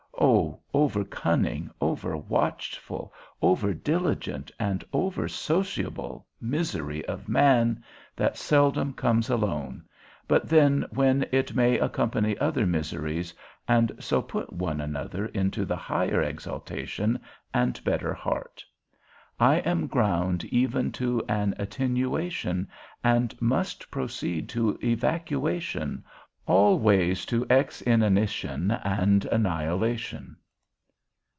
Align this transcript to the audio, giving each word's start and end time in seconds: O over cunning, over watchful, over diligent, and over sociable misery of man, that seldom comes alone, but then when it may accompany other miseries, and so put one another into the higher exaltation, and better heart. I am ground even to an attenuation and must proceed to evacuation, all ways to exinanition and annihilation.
O 0.23 0.59
over 0.73 1.03
cunning, 1.03 1.71
over 1.81 2.15
watchful, 2.15 3.11
over 3.41 3.73
diligent, 3.73 4.51
and 4.59 4.83
over 4.93 5.27
sociable 5.27 6.27
misery 6.39 7.03
of 7.05 7.27
man, 7.27 7.83
that 8.15 8.37
seldom 8.37 8.93
comes 8.93 9.29
alone, 9.31 9.83
but 10.27 10.47
then 10.47 10.85
when 10.91 11.25
it 11.31 11.55
may 11.55 11.79
accompany 11.79 12.37
other 12.37 12.67
miseries, 12.67 13.33
and 13.67 13.91
so 13.99 14.21
put 14.21 14.53
one 14.53 14.79
another 14.79 15.25
into 15.27 15.65
the 15.65 15.75
higher 15.75 16.21
exaltation, 16.21 17.19
and 17.51 17.83
better 17.83 18.13
heart. 18.13 18.63
I 19.39 19.55
am 19.57 19.87
ground 19.87 20.45
even 20.45 20.91
to 20.93 21.23
an 21.27 21.55
attenuation 21.57 22.69
and 23.03 23.35
must 23.41 23.89
proceed 23.89 24.49
to 24.49 24.77
evacuation, 24.83 26.03
all 26.47 26.79
ways 26.79 27.25
to 27.25 27.45
exinanition 27.45 28.71
and 28.83 29.23
annihilation. 29.25 30.35